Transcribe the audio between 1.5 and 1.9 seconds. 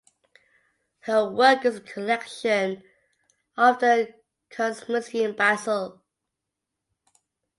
is in